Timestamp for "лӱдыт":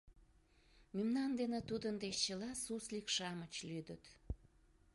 3.67-4.03